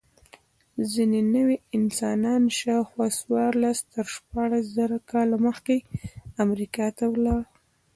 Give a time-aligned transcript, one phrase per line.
[0.91, 2.21] ځینې نوعې انسان
[2.59, 5.75] شاوخوا څوارلس تر شپاړس زره کاله مخکې
[6.43, 7.43] امریکا ته ولاړ.